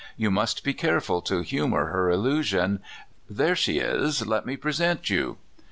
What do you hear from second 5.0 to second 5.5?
you."